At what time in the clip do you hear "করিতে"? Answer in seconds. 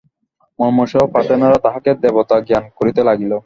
2.77-3.01